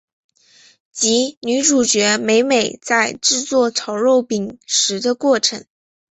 [0.91, 5.63] 及女主角美美在制作炸肉饼时的过程。